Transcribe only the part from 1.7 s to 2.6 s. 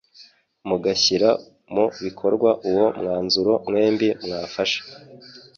mu bikorwa